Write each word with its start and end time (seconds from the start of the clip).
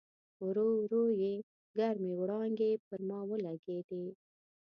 ورو 0.45 0.67
ورو 0.83 1.03
یې 1.21 1.33
ګرمې 1.77 2.13
وړانګې 2.21 2.71
پر 2.85 2.99
ما 3.07 3.19
ولګېدې. 3.29 4.05